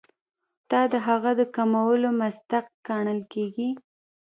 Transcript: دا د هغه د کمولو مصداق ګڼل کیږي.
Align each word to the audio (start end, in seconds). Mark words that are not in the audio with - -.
دا 0.71 0.81
د 0.93 0.95
هغه 1.07 1.31
د 1.39 1.41
کمولو 1.55 2.09
مصداق 2.21 2.65
ګڼل 2.87 3.19
کیږي. 3.33 3.69